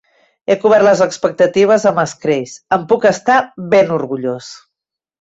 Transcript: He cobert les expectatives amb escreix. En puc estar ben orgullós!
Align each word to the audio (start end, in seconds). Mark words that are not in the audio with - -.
He 0.51 0.53
cobert 0.63 0.85
les 0.87 1.03
expectatives 1.07 1.87
amb 1.91 2.03
escreix. 2.05 2.57
En 2.79 2.89
puc 2.95 3.09
estar 3.13 3.39
ben 3.77 3.97
orgullós! 4.03 4.53